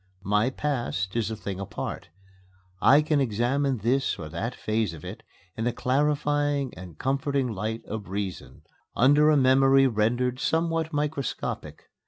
My 0.23 0.49
past 0.49 1.15
is 1.15 1.29
a 1.29 1.35
thing 1.35 1.59
apart. 1.59 2.09
I 2.81 3.03
can 3.03 3.21
examine 3.21 3.77
this 3.77 4.17
or 4.17 4.29
that 4.29 4.55
phase 4.55 4.95
of 4.95 5.05
it 5.05 5.21
in 5.55 5.63
the 5.65 5.71
clarifying 5.71 6.73
and 6.73 6.97
comforting 6.97 7.47
light 7.51 7.85
of 7.85 8.09
reason, 8.09 8.63
under 8.95 9.29
a 9.29 9.37
memory 9.37 9.85
rendered 9.85 10.39
somewhat 10.39 10.91
microscopic. 10.91 11.83